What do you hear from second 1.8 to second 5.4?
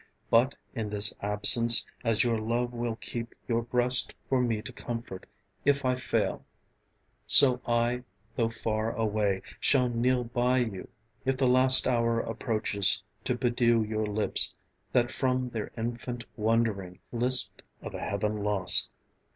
as your love will keep Your breast for me for comfort,